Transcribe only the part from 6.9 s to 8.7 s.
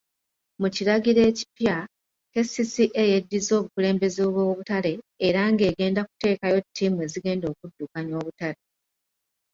ezigenda okuddukanya obutale.